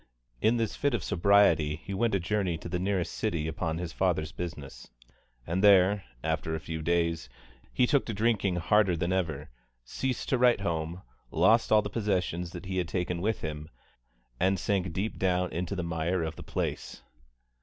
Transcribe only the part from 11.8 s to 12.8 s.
the possessions that he